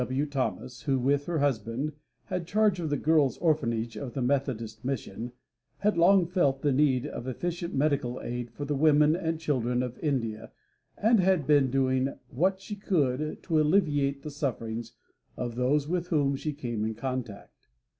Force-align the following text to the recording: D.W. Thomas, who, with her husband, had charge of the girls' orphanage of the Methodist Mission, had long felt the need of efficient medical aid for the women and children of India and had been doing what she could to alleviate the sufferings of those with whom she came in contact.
D.W. 0.01 0.25
Thomas, 0.25 0.81
who, 0.81 0.97
with 0.97 1.27
her 1.27 1.37
husband, 1.37 1.91
had 2.25 2.47
charge 2.47 2.79
of 2.79 2.89
the 2.89 2.97
girls' 2.97 3.37
orphanage 3.37 3.95
of 3.95 4.15
the 4.15 4.21
Methodist 4.23 4.83
Mission, 4.83 5.31
had 5.77 5.95
long 5.95 6.25
felt 6.25 6.63
the 6.63 6.71
need 6.71 7.05
of 7.05 7.27
efficient 7.27 7.75
medical 7.75 8.19
aid 8.19 8.49
for 8.49 8.65
the 8.65 8.73
women 8.73 9.15
and 9.15 9.39
children 9.39 9.83
of 9.83 9.99
India 9.99 10.49
and 10.97 11.19
had 11.19 11.45
been 11.45 11.69
doing 11.69 12.17
what 12.31 12.59
she 12.59 12.75
could 12.75 13.43
to 13.43 13.61
alleviate 13.61 14.23
the 14.23 14.31
sufferings 14.31 14.93
of 15.37 15.53
those 15.53 15.87
with 15.87 16.07
whom 16.07 16.35
she 16.35 16.51
came 16.51 16.83
in 16.83 16.95
contact. 16.95 17.67